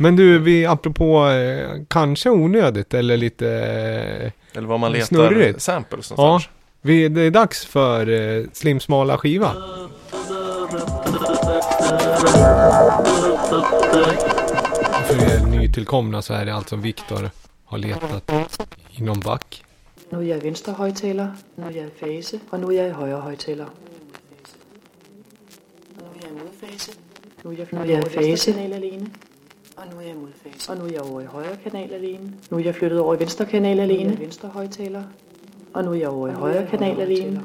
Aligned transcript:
Men 0.00 0.16
du, 0.16 0.38
vi 0.38 0.66
apropå 0.66 1.28
eh, 1.28 1.82
kanske 1.88 2.30
onödigt 2.30 2.94
eller 2.94 3.16
lite... 3.16 3.48
Eh, 3.48 4.32
Eller 4.58 4.68
var 4.68 4.78
man 4.78 4.92
letar 4.92 5.06
Snurrigt. 5.06 5.62
samples 5.62 6.10
ja, 6.16 6.16
någonstans. 6.24 6.54
vi, 6.82 7.08
det 7.08 7.22
är 7.22 7.30
dags 7.30 7.64
för 7.66 8.08
eh, 8.08 8.44
Slimsmala 8.52 9.18
skiva. 9.18 9.52
För 15.06 15.16
er 15.22 15.46
nytillkomna 15.46 16.22
så 16.22 16.34
är 16.34 16.44
det 16.46 16.54
alltså 16.54 16.76
Viktor 16.76 17.30
har 17.64 17.78
letat 17.78 18.30
i 18.90 19.02
någon 19.02 19.20
back. 19.20 19.64
Nu 20.10 20.18
er 20.18 20.22
jeg 20.22 20.38
i 20.38 20.44
venstre 20.44 20.72
højtaler, 20.72 21.28
nu 21.56 21.64
er 21.66 21.70
jeg 21.70 21.86
i 21.86 21.90
fase, 22.00 22.38
og 22.50 22.60
nu 22.60 22.70
er 22.72 22.86
i 22.86 22.90
højre 22.90 23.20
højtaler. 23.20 23.64
Og 23.64 23.72
nu 25.98 26.06
er 26.14 26.20
jeg 26.22 26.30
i 26.30 26.34
modfase. 26.38 26.92
Nu 27.44 27.50
er 27.50 27.54
jeg, 27.58 27.66
nu 27.72 27.80
er 27.80 27.84
jeg 27.84 28.06
i 28.06 28.36
fase. 28.36 28.54
Og 29.78 29.86
nu 29.92 29.96
er 30.00 30.02
jeg 30.06 30.16
modfase. 30.16 30.70
Og 30.70 30.76
nu 30.78 30.84
er 30.84 30.88
jeg 30.88 31.00
over 31.00 31.20
i 31.20 31.24
højre 31.24 31.56
kanal 31.56 31.92
alene. 31.92 32.32
Nu 32.50 32.58
er 32.58 32.62
jeg 32.62 32.74
flyttet 32.74 33.00
over 33.00 33.14
i 33.14 33.18
venstre 33.20 33.46
kanal 33.46 33.80
alene. 33.80 34.02
Nu 34.02 34.08
er 34.08 34.12
jeg 34.12 34.20
venstre 34.20 34.48
højtaler. 34.48 35.04
Og 35.74 35.84
nu 35.84 35.90
er 35.90 35.94
jeg 35.94 36.08
over 36.08 36.28
i 36.28 36.32
højre 36.32 36.66
kanal 36.66 37.00
alene. 37.00 37.44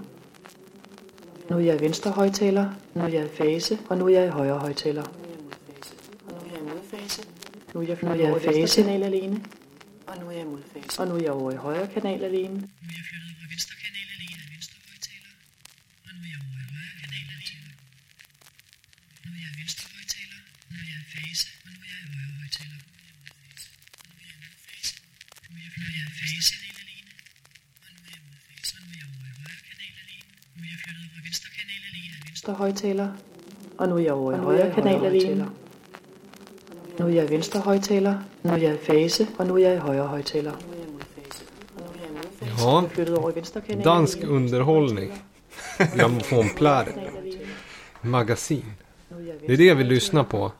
Nu 1.49 1.55
er 1.55 1.61
jeg 1.61 1.79
i 1.79 1.83
venstre 1.83 2.11
højtaler. 2.11 2.65
Nu 2.93 3.01
er 3.01 3.07
jeg 3.07 3.25
i 3.25 3.29
fase. 3.29 3.79
Og 3.89 3.97
nu 3.97 4.05
er 4.05 4.09
jeg 4.09 4.25
i 4.25 4.29
højre 4.29 4.59
højtaler. 4.59 5.03
Og 5.03 5.09
nu 6.31 6.39
er 6.39 6.51
jeg 6.51 6.59
i 6.59 6.63
modfase. 6.73 7.21
Nu 7.73 7.81
er 7.81 7.85
jeg, 7.87 7.97
nu 8.01 8.09
er 8.09 8.15
jeg 8.15 8.37
i 8.37 8.39
fase. 8.39 8.81
Kanal 8.81 9.03
alene. 9.03 9.43
Og 10.07 10.17
nu 10.19 10.27
er 10.27 10.31
jeg 10.31 10.41
i 10.41 10.49
modfase. 10.49 11.01
Og 11.01 11.07
nu 11.07 11.15
er 11.15 11.19
jeg 11.19 11.31
over 11.31 11.51
i 11.51 11.55
højre 11.55 11.87
kanal 11.87 12.23
alene. 12.23 12.53
Nu 12.53 12.59
er 12.59 12.95
jeg 12.99 13.05
flyttet 13.09 13.29
over 13.33 13.45
i 13.47 13.51
venstre 13.53 13.75
kanal 13.83 14.07
alene. 14.15 14.41
Venstre 14.55 14.77
højtaler. 14.89 15.31
Og 16.05 16.11
nu 16.15 16.21
er 16.25 16.29
jeg 16.33 16.39
over 16.45 16.59
i 16.63 16.67
højre 16.73 16.95
kanal 17.01 17.25
alene. 17.35 17.69
Nu 19.25 19.29
er 19.35 19.39
jeg 19.43 19.51
i 19.55 19.57
venstre 19.61 19.85
nu 20.73 20.79
nu 20.79 20.93
højtaler. 22.33 22.77
Nu 25.47 25.87
Og 25.87 25.97
nu 25.99 26.05
er 26.05 26.09
jeg 26.09 26.23
over 26.23 26.43
i 26.43 26.67
højre 31.97 32.23
venstre 32.25 32.53
højtaler. 32.53 33.09
Og 33.77 33.87
nu 33.87 33.95
er 33.95 33.99
jeg 33.99 34.13
over 34.13 34.33
i 34.33 34.37
højre 34.37 34.73
kanal 34.73 35.05
alene. 35.05 35.49
Nu 36.99 37.05
er 37.05 37.09
jeg 37.09 37.29
venstre 37.29 37.59
højtaler. 37.59 38.23
Nu 38.43 38.51
er 38.51 38.57
jeg 38.57 38.73
i 38.73 38.85
fase. 38.85 39.27
Og 39.37 39.47
nu 39.47 39.55
er 39.55 39.59
jeg 39.59 39.75
i 39.75 39.79
højre 39.79 40.07
højtaler. 40.07 40.53
Ja, 42.57 42.81
dansk 43.83 44.17
underhållning. 44.27 45.23
Grammofonpläder. 45.97 46.93
Magasin. 48.01 48.65
Det 49.47 49.53
är 49.53 49.57
det 49.57 49.73
vi 49.73 49.83
lyssnar 49.83 50.23
på. 50.23 50.51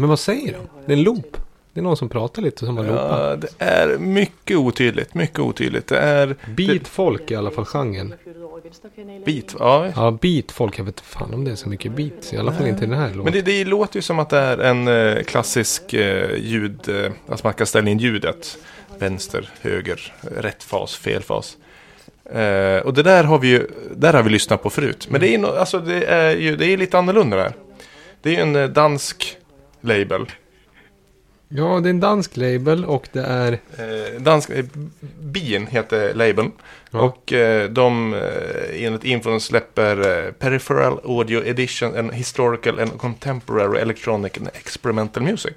Men 0.00 0.08
vad 0.08 0.18
säger 0.18 0.52
de? 0.52 0.68
Det 0.86 0.92
är 0.92 0.96
en 0.96 1.02
loop. 1.02 1.36
Det 1.72 1.80
är 1.80 1.84
någon 1.84 1.96
som 1.96 2.08
pratar 2.08 2.42
lite 2.42 2.66
som 2.66 2.76
har 2.76 2.84
loopat. 2.84 3.10
Ja, 3.10 3.36
det 3.36 3.64
är 3.64 3.98
mycket 3.98 4.56
otydligt. 4.56 5.14
Mycket 5.14 5.38
otydligt. 5.38 5.86
Det 5.86 5.98
är 5.98 6.36
Beatfolk 6.56 7.30
i 7.30 7.34
alla 7.34 7.50
fall 7.50 7.64
genren. 7.64 8.14
beat. 9.26 9.56
Ja, 9.58 9.86
Ja, 9.96 10.10
beatfolk. 10.10 10.78
Jag 10.78 10.84
vet 10.84 10.94
inte 10.94 11.02
fan 11.02 11.34
om 11.34 11.44
det 11.44 11.50
är 11.50 11.54
så 11.54 11.68
mycket 11.68 11.92
beats. 11.92 12.32
I 12.32 12.36
alla 12.36 12.52
fall 12.52 12.66
inte 12.66 12.84
i 12.84 12.86
den 12.86 12.98
här 12.98 13.06
låten. 13.08 13.24
Men 13.24 13.32
det, 13.32 13.42
det 13.42 13.64
låter 13.64 13.96
ju 13.96 14.02
som 14.02 14.18
att 14.18 14.30
det 14.30 14.38
är 14.38 14.58
en 14.58 14.88
eh, 14.88 15.22
klassisk 15.22 15.92
eh, 15.94 16.36
ljud, 16.38 16.88
eh, 16.88 17.12
alltså 17.28 17.46
man 17.46 17.54
kan 17.54 17.66
ställa 17.66 17.90
in 17.90 17.98
ljudet. 17.98 18.58
Vänster, 18.98 19.50
höger, 19.60 20.14
rätt 20.36 20.62
fas, 20.62 20.96
fel 20.96 21.22
fas. 21.22 21.56
Eh, 22.32 22.76
och 22.78 22.94
det 22.94 23.02
där 23.02 23.24
har 23.24 23.38
vi 23.38 23.48
ju, 23.48 23.66
där 23.96 24.12
har 24.12 24.22
vi 24.22 24.30
lyssnat 24.30 24.62
på 24.62 24.70
förut. 24.70 25.06
Men 25.10 25.20
det 25.20 25.34
är, 25.34 25.38
no, 25.38 25.46
alltså 25.46 25.78
det 25.78 26.04
är 26.04 26.36
ju, 26.36 26.56
det 26.56 26.66
är 26.66 26.76
lite 26.76 26.98
annorlunda 26.98 27.36
där. 27.36 27.52
Det 28.22 28.30
är 28.30 28.46
ju 28.46 28.56
en 28.58 28.72
dansk 28.72 29.36
label. 29.80 30.26
Ja, 31.52 31.80
det 31.80 31.88
är 31.88 31.90
en 31.90 32.00
dansk 32.00 32.36
label 32.36 32.84
och 32.84 33.08
det 33.12 33.22
är... 33.22 33.52
Eh, 33.52 34.20
dansk, 34.20 34.50
eh, 34.50 34.64
Bien 35.20 35.66
heter 35.66 36.14
labeln. 36.14 36.52
Ja. 36.90 37.00
Och 37.00 37.32
eh, 37.32 37.70
de 37.70 38.14
eh, 38.14 38.84
enligt 38.86 39.04
infon 39.04 39.40
släpper 39.40 40.24
eh, 40.26 40.32
Peripheral 40.32 41.00
Audio 41.04 41.44
Edition 41.44 41.96
and 41.96 42.14
Historical 42.14 42.80
and 42.80 42.98
Contemporary 42.98 43.80
Electronic 43.80 44.38
and 44.38 44.48
Experimental 44.54 45.22
Music. 45.22 45.54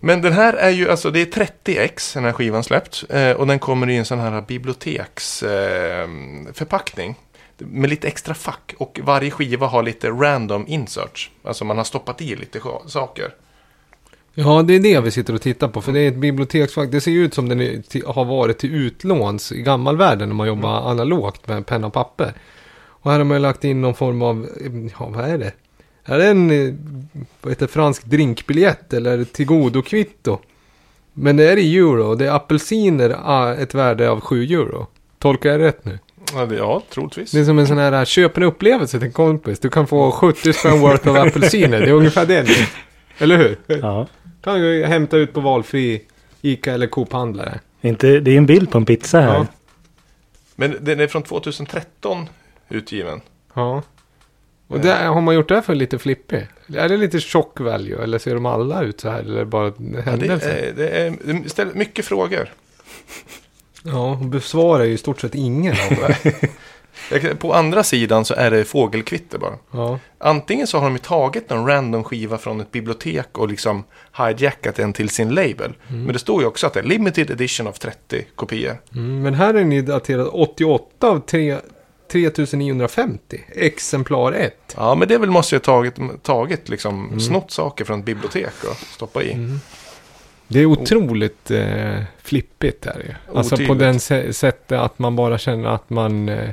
Men 0.00 0.22
den 0.22 0.32
här 0.32 0.52
är 0.52 0.70
ju, 0.70 0.90
alltså 0.90 1.10
det 1.10 1.20
är 1.20 1.26
30x 1.26 2.14
den 2.14 2.24
här 2.24 2.32
skivan 2.32 2.64
släppt. 2.64 3.04
Eh, 3.10 3.30
och 3.30 3.46
den 3.46 3.58
kommer 3.58 3.90
i 3.90 3.96
en 3.96 4.04
sån 4.04 4.18
här 4.18 4.40
biblioteksförpackning. 4.40 7.14
Med 7.58 7.90
lite 7.90 8.08
extra 8.08 8.34
fack. 8.34 8.74
Och 8.78 9.00
varje 9.02 9.30
skiva 9.30 9.66
har 9.66 9.82
lite 9.82 10.10
random 10.10 10.64
inserts. 10.68 11.30
Alltså 11.42 11.64
man 11.64 11.76
har 11.76 11.84
stoppat 11.84 12.22
i 12.22 12.36
lite 12.36 12.60
saker. 12.86 13.34
Ja, 14.34 14.62
det 14.62 14.74
är 14.74 14.80
det 14.80 15.00
vi 15.00 15.10
sitter 15.10 15.34
och 15.34 15.42
tittar 15.42 15.68
på. 15.68 15.82
För 15.82 15.92
det 15.92 16.00
är 16.00 16.08
ett 16.08 16.16
biblioteksfack. 16.16 16.90
Det 16.90 17.00
ser 17.00 17.10
ju 17.10 17.24
ut 17.24 17.34
som 17.34 17.48
den 17.48 17.60
är 17.60 18.12
har 18.12 18.24
varit 18.24 18.58
till 18.58 18.74
utlåns 18.74 19.52
i 19.52 19.62
gammalvärlden 19.62 20.28
när 20.28 20.36
man 20.36 20.46
jobbar 20.46 20.90
analogt 20.90 21.48
med 21.48 21.66
penna 21.66 21.86
och 21.86 21.92
papper. 21.92 22.34
Och 23.06 23.10
här 23.10 23.18
har 23.18 23.24
man 23.24 23.36
ju 23.36 23.42
lagt 23.42 23.64
in 23.64 23.80
någon 23.80 23.94
form 23.94 24.22
av, 24.22 24.48
ja 24.98 25.06
vad 25.08 25.24
är 25.24 25.38
det? 25.38 25.52
Är 26.04 26.18
det 26.18 26.26
en, 26.26 26.50
eh, 26.50 26.74
vad 27.40 27.52
heter 27.52 27.66
fransk 27.66 28.04
drinkbiljett 28.04 28.92
eller 28.92 29.12
är 29.12 29.18
det 29.18 29.24
tillgodokvitto? 29.24 30.38
Men 31.12 31.36
det 31.36 31.52
är 31.52 31.56
i 31.56 31.76
euro. 31.76 32.14
Det 32.14 32.26
är 32.26 32.30
apelsiner, 32.30 33.16
ah, 33.24 33.54
ett 33.54 33.74
värde 33.74 34.10
av 34.10 34.20
7 34.20 34.44
euro. 34.44 34.86
Tolkar 35.18 35.50
jag 35.50 35.60
rätt 35.60 35.84
nu? 35.84 35.98
Ja, 36.36 36.46
det, 36.46 36.56
ja 36.56 36.82
troligtvis. 36.90 37.30
Det 37.30 37.40
är 37.40 37.44
som 37.44 37.58
en 37.58 37.66
sån 37.66 37.78
här, 37.78 38.04
köp 38.04 38.36
en 38.36 38.42
upplevelse 38.42 38.98
till 38.98 39.06
en 39.06 39.12
kompis. 39.12 39.58
Du 39.58 39.70
kan 39.70 39.86
få 39.86 40.12
70 40.12 40.52
spänn 40.52 40.80
worth 40.80 41.08
av 41.08 41.16
apelsiner. 41.16 41.80
Det 41.80 41.88
är 41.88 41.92
ungefär 41.92 42.26
det. 42.26 42.46
Eller 43.18 43.36
hur? 43.36 43.58
Ja. 43.66 44.06
Kan 44.42 44.60
du 44.60 44.84
hämta 44.84 45.16
ut 45.16 45.32
på 45.32 45.40
valfri 45.40 46.02
Ica 46.42 46.72
eller 46.72 46.86
Coop-handlare. 46.86 47.60
Inte, 47.80 48.20
det 48.20 48.30
är 48.30 48.38
en 48.38 48.46
bild 48.46 48.70
på 48.70 48.78
en 48.78 48.84
pizza 48.84 49.20
här. 49.20 49.34
Ja. 49.34 49.46
Men 50.54 50.76
den 50.80 51.00
är 51.00 51.06
från 51.06 51.22
2013 51.22 52.28
utgiven. 52.68 53.20
Ja. 53.54 53.82
Och 54.68 54.80
det, 54.80 54.92
har 54.92 55.20
man 55.20 55.34
gjort 55.34 55.48
det 55.48 55.54
här 55.54 55.62
för 55.62 55.74
lite 55.74 55.98
flippig? 55.98 56.48
Är 56.76 56.88
det 56.88 56.96
lite 56.96 57.20
chock 57.20 57.60
value? 57.60 58.02
Eller 58.02 58.18
ser 58.18 58.34
de 58.34 58.46
alla 58.46 58.82
ut 58.82 59.00
så 59.00 59.10
här? 59.10 59.20
Eller 59.20 59.44
bara 59.44 59.66
en 59.66 60.02
Ja, 60.06 60.16
det, 60.16 60.26
är, 60.26 60.72
det, 60.72 60.88
är, 60.88 61.16
det 61.42 61.48
ställer 61.48 61.74
mycket 61.74 62.04
frågor. 62.04 62.52
Ja, 63.82 64.10
och 64.10 64.16
besvarar 64.16 64.84
ju 64.84 64.92
i 64.92 64.98
stort 64.98 65.20
sett 65.20 65.34
ingen 65.34 65.72
av 65.72 65.96
det. 65.98 67.34
På 67.38 67.54
andra 67.54 67.84
sidan 67.84 68.24
så 68.24 68.34
är 68.34 68.50
det 68.50 68.64
fågelkvitter 68.64 69.38
bara. 69.38 69.54
Ja. 69.70 69.98
Antingen 70.18 70.66
så 70.66 70.78
har 70.78 70.84
de 70.84 70.92
ju 70.92 70.98
tagit 70.98 71.50
någon 71.50 71.66
random 71.66 72.04
skiva 72.04 72.38
från 72.38 72.60
ett 72.60 72.72
bibliotek 72.72 73.38
och 73.38 73.48
liksom 73.48 73.84
hijackat 74.18 74.74
den 74.74 74.92
till 74.92 75.08
sin 75.08 75.28
label. 75.28 75.72
Men 75.88 76.12
det 76.12 76.18
står 76.18 76.40
ju 76.40 76.46
också 76.46 76.66
att 76.66 76.72
det 76.72 76.80
är 76.80 76.84
limited 76.84 77.30
edition 77.30 77.66
av 77.66 77.72
30 77.72 78.26
kopior. 78.34 78.80
Mm, 78.94 79.22
men 79.22 79.34
här 79.34 79.54
är 79.54 79.64
ni 79.64 79.82
daterad 79.82 80.28
88 80.32 81.08
av 81.08 81.20
3, 81.20 81.58
3950. 82.12 83.40
Exemplar 83.48 84.32
1. 84.32 84.54
Ja, 84.76 84.94
men 84.94 85.08
det 85.08 85.18
väl 85.18 85.30
måste 85.30 85.54
ju 85.54 85.58
ha 85.58 85.64
tagit, 85.64 86.22
tagit 86.22 86.68
liksom 86.68 87.20
snott 87.20 87.50
saker 87.50 87.84
från 87.84 87.98
ett 87.98 88.06
bibliotek 88.06 88.64
och 88.70 88.76
stoppa 88.76 89.22
i. 89.22 89.58
Det 90.48 90.60
är 90.60 90.66
otroligt 90.66 91.50
eh, 91.50 92.02
flippigt 92.22 92.86
är 92.86 92.94
det 92.98 93.04
ju. 93.04 93.38
Alltså 93.38 93.56
på 93.56 93.62
Otydligt. 93.62 93.78
den 93.78 93.94
sä- 93.98 94.32
sättet 94.32 94.78
att 94.78 94.98
man 94.98 95.16
bara 95.16 95.38
känner 95.38 95.68
att 95.68 95.90
man... 95.90 96.28
Eh, 96.28 96.50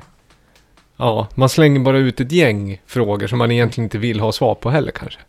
ja, 0.97 1.27
man 1.35 1.49
slänger 1.49 1.79
bara 1.79 1.97
ut 1.97 2.19
ett 2.19 2.31
gäng 2.31 2.81
frågor 2.85 3.27
som 3.27 3.37
man 3.37 3.51
egentligen 3.51 3.85
inte 3.85 3.97
vill 3.97 4.19
ha 4.19 4.31
svar 4.31 4.55
på 4.55 4.69
heller 4.69 4.91
kanske. 4.91 5.19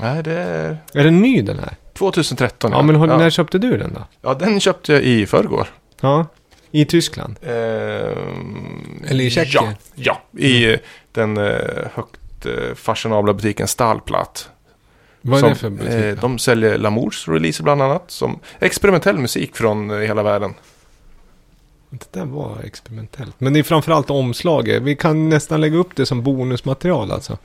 Nej, 0.00 0.22
det 0.22 0.32
är 0.32 0.76
Är 0.94 1.04
den 1.04 1.22
ny 1.22 1.42
den 1.42 1.58
här? 1.58 1.76
2013. 1.98 2.72
Ja, 2.72 2.82
men 2.82 2.96
har, 2.96 3.08
ja. 3.08 3.18
när 3.18 3.30
köpte 3.30 3.58
du 3.58 3.76
den 3.78 3.92
då? 3.94 4.00
ja, 4.22 4.34
den 4.34 4.60
köpte 4.60 4.92
jag 4.92 5.02
i 5.02 5.26
förrgår. 5.26 5.66
Ja, 6.00 6.26
i 6.70 6.84
Tyskland. 6.84 7.36
Ehm, 7.42 9.02
Eller 9.08 9.24
i 9.24 9.30
Tjeckien? 9.30 9.64
Ja, 9.94 10.20
ja 10.32 10.40
i 10.40 10.72
eh, 10.72 10.78
den 11.12 11.36
eh, 11.36 11.54
högt 11.94 12.46
eh, 12.46 12.74
fashionabla 12.74 13.32
butiken 13.32 13.68
Stahlplatt. 13.68 14.48
Vad 15.26 15.36
är 15.36 15.40
Som, 15.40 15.48
det 15.48 15.54
för 15.54 15.70
butik? 15.70 15.94
eh, 15.94 16.20
de 16.20 16.38
säljer 16.38 16.78
Lamours 16.78 17.28
releaser 17.28 17.64
bland 17.64 17.82
annat. 17.82 18.10
Som 18.10 18.38
experimentell 18.58 19.18
musik 19.18 19.56
från 19.56 19.90
eh, 19.90 19.96
hela 19.98 20.22
världen. 20.22 20.54
Det 21.90 22.12
där 22.12 22.24
var 22.24 22.58
experimentellt. 22.64 23.40
Men 23.40 23.52
det 23.52 23.58
är 23.58 23.62
framförallt 23.62 24.10
omslaget. 24.10 24.82
Vi 24.82 24.96
kan 24.96 25.28
nästan 25.28 25.60
lägga 25.60 25.76
upp 25.76 25.96
det 25.96 26.06
som 26.06 26.22
bonusmaterial 26.22 27.12
alltså. 27.12 27.38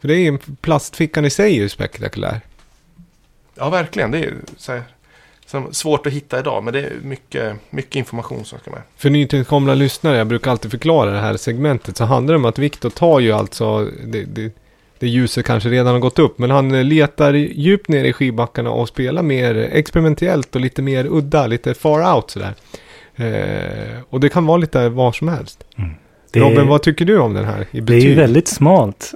För 0.00 0.08
det 0.08 0.14
är 0.14 0.18
ju 0.18 0.38
plastfickan 0.60 1.24
i 1.24 1.30
sig 1.30 1.56
är 1.56 1.62
ju 1.62 1.68
spektakulär. 1.68 2.40
Ja, 3.54 3.70
verkligen. 3.70 4.10
Det 4.10 4.18
är 4.18 4.34
så 4.56 4.72
här, 4.72 4.82
svårt 5.72 6.06
att 6.06 6.12
hitta 6.12 6.38
idag. 6.38 6.64
Men 6.64 6.72
det 6.72 6.80
är 6.80 6.92
mycket, 7.02 7.56
mycket 7.70 7.96
information 7.96 8.44
som 8.44 8.58
ska 8.58 8.70
med. 8.70 8.82
För 8.96 9.10
nytillkomna 9.10 9.74
lyssnare, 9.74 10.16
jag 10.16 10.26
brukar 10.26 10.50
alltid 10.50 10.70
förklara 10.70 11.10
det 11.10 11.20
här 11.20 11.36
segmentet, 11.36 11.96
så 11.96 12.04
handlar 12.04 12.34
det 12.34 12.38
om 12.38 12.44
att 12.44 12.58
Viktor 12.58 12.90
tar 12.90 13.20
ju 13.20 13.32
alltså, 13.32 13.90
det, 14.06 14.24
det, 14.24 14.52
det 14.98 15.08
ljuset 15.08 15.46
kanske 15.46 15.68
redan 15.68 15.92
har 15.92 16.00
gått 16.00 16.18
upp, 16.18 16.38
men 16.38 16.50
han 16.50 16.74
eh, 16.74 16.84
letar 16.84 17.32
djupt 17.34 17.88
ner 17.88 18.04
i 18.04 18.12
skivbackarna 18.12 18.70
och 18.70 18.88
spelar 18.88 19.22
mer 19.22 19.54
experimentellt 19.54 20.54
och 20.54 20.60
lite 20.60 20.82
mer 20.82 21.06
udda, 21.10 21.46
lite 21.46 21.74
far 21.74 22.14
out 22.14 22.30
sådär. 22.30 22.54
Eh, 23.16 23.98
och 24.10 24.20
det 24.20 24.28
kan 24.28 24.46
vara 24.46 24.56
lite 24.56 24.88
var 24.88 25.12
som 25.12 25.28
helst. 25.28 25.64
Det, 26.32 26.40
Robin, 26.40 26.66
vad 26.66 26.82
tycker 26.82 27.04
du 27.04 27.18
om 27.18 27.34
den 27.34 27.44
här 27.44 27.66
i 27.70 27.80
det 27.80 27.94
är 27.94 28.00
ju 28.00 28.14
väldigt 28.14 28.48
smalt. 28.48 29.14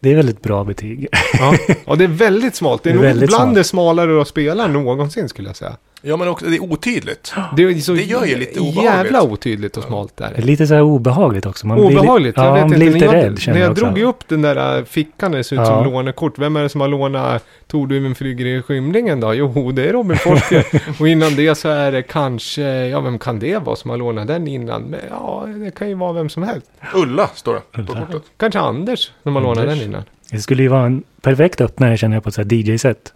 Det 0.00 0.10
är 0.12 0.16
väldigt 0.16 0.42
bra 0.42 0.64
betyg. 0.64 1.08
Ja, 1.38 1.54
och 1.84 1.98
det 1.98 2.04
är 2.04 2.08
väldigt 2.08 2.54
smalt. 2.56 2.82
Det 2.82 2.90
är, 2.90 2.94
Det 2.98 3.08
är 3.08 3.14
nog 3.14 3.18
bland 3.18 3.30
smalt. 3.32 3.54
det 3.54 3.64
smalare 3.64 4.22
att 4.22 4.28
spela 4.28 4.66
någonsin 4.66 5.28
skulle 5.28 5.48
jag 5.48 5.56
säga. 5.56 5.72
Ja, 6.02 6.16
men 6.16 6.28
också, 6.28 6.46
det 6.46 6.56
är 6.56 6.62
otydligt. 6.72 7.32
Det, 7.56 7.62
är 7.62 7.74
så 7.74 7.92
Det 7.92 8.02
gör 8.02 8.24
ju 8.24 8.36
lite 8.38 8.60
obehagligt. 8.60 8.84
jävla 8.84 9.22
otydligt 9.22 9.76
och 9.76 9.84
smalt 9.84 10.16
där. 10.16 10.32
Det 10.36 10.42
är 10.42 10.46
lite 10.46 10.66
så 10.66 10.74
här 10.74 10.82
obehagligt 10.82 11.46
också. 11.46 11.66
Man 11.66 11.76
blir 11.78 11.90
li- 11.90 11.96
Obehagligt, 11.98 12.36
ja, 12.36 12.44
jag 12.46 12.52
vet 12.52 12.60
man 12.62 12.70
blir 12.70 12.78
När 12.86 12.92
lite 12.94 13.04
jag, 13.06 13.14
rädd 13.14 13.38
känner 13.38 13.58
när 13.58 13.64
jag 13.66 13.70
jag 13.70 13.76
drog 13.76 13.98
ju 13.98 14.04
upp 14.04 14.28
den 14.28 14.42
där 14.42 14.78
äh, 14.78 14.84
fickan 14.84 15.32
det 15.32 15.44
ser 15.44 15.56
ut 15.56 15.60
Ja. 15.60 15.66
som 15.66 15.92
lånekort. 15.92 16.38
Vem 16.38 16.56
är 16.56 16.62
det 16.62 16.68
som 16.68 16.80
har 16.80 16.88
lånat 16.88 17.44
Tog 17.66 17.88
du 17.88 18.00
min 18.00 18.14
flyger 18.14 18.46
i 18.46 18.62
skymningen 18.62 19.20
då? 19.20 19.34
Jo, 19.34 19.72
det 19.72 19.88
är 19.88 19.92
Robin 19.92 20.16
Forsker. 20.18 20.66
och 21.00 21.08
innan 21.08 21.34
det 21.36 21.54
så 21.54 21.68
är 21.68 21.92
det 21.92 22.02
kanske, 22.02 22.62
ja 22.62 23.00
vem 23.00 23.18
kan 23.18 23.38
det 23.38 23.58
vara 23.58 23.76
som 23.76 23.90
har 23.90 23.96
lånat 23.96 24.26
den 24.26 24.48
innan? 24.48 24.82
Men, 24.82 25.00
ja, 25.10 25.44
det 25.64 25.70
kan 25.70 25.88
ju 25.88 25.94
vara 25.94 26.12
vem 26.12 26.28
som 26.28 26.42
helst. 26.42 26.70
Ulla, 26.94 27.26
står 27.34 27.54
det 27.54 27.82
på 27.86 27.92
kortet. 27.94 28.22
Kanske 28.36 28.60
Anders 28.60 29.10
som 29.22 29.34
har 29.36 29.42
lånat 29.42 29.66
den 29.66 29.80
innan. 29.82 29.87
Det 30.30 30.38
skulle 30.40 30.62
ju 30.62 30.68
vara 30.68 30.86
en 30.86 31.02
perfekt 31.20 31.60
öppnare 31.60 31.96
känner 31.96 32.16
jag 32.16 32.24
på 32.24 32.28
ett 32.40 32.52
DJ-set. 32.52 33.12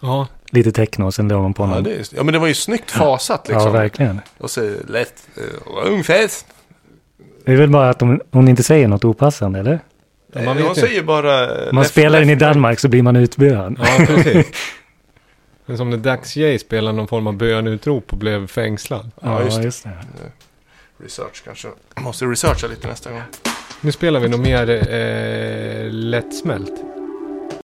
Ja, 0.00 0.26
Lite 0.50 0.72
techno 0.72 1.04
och 1.06 1.14
sen 1.14 1.28
drar 1.28 1.42
man 1.42 1.54
på 1.54 1.62
Ja, 1.62 1.66
någon. 1.66 1.84
det 1.84 1.94
är, 1.94 2.06
ja, 2.16 2.22
men 2.22 2.32
det 2.32 2.38
var 2.38 2.46
ju 2.46 2.54
snyggt 2.54 2.90
fasat 2.90 3.48
liksom. 3.48 3.66
ja, 3.66 3.70
verkligen. 3.72 4.20
Och 4.38 4.50
så 4.50 4.74
lätt, 4.88 5.28
uh, 5.38 5.86
ung 5.92 6.04
fest. 6.04 6.46
Det 7.44 7.52
är 7.52 7.56
väl 7.56 7.70
bara 7.70 7.90
att 7.90 7.98
de, 7.98 8.20
hon 8.30 8.48
inte 8.48 8.62
säger 8.62 8.88
något 8.88 9.04
opassande, 9.04 9.58
eller? 9.60 9.80
Ja, 10.32 10.38
man 10.38 10.44
Man 10.44 10.56
vet 10.56 10.66
Hon 10.66 10.74
ju. 10.74 10.80
säger 10.80 11.02
bara... 11.02 11.42
eh, 11.66 11.72
Man 11.72 11.82
left- 11.84 11.88
spelar 11.90 12.20
den 12.20 12.30
i 12.30 12.34
Danmark 12.34 12.80
så 12.80 12.88
blir 12.88 13.02
man 13.02 13.16
utbuad. 13.16 13.76
ja 13.82 14.04
precis. 14.06 14.46
Men 15.66 15.76
som 15.78 15.90
när 15.90 15.96
Dax 15.96 16.36
J 16.36 16.58
spelade 16.58 16.96
någon 16.96 17.08
form 17.08 17.26
av 17.26 17.34
bönutrop 17.36 18.12
och 18.12 18.18
blev 18.18 18.46
fängslad. 18.46 19.10
Ja, 19.22 19.42
just 19.44 19.56
det. 19.58 19.64
just 19.64 19.84
det. 19.84 19.90
Research 21.04 21.42
kanske. 21.44 21.68
Måste 21.96 22.24
researcha 22.24 22.66
lite 22.66 22.88
nästa 22.88 23.10
gång. 23.10 23.22
Nu 23.84 23.92
spelar 23.92 24.20
vi 24.20 24.28
nog 24.28 24.40
mer 24.40 24.70
eh, 24.70 25.90
lättsmält. 25.90 26.91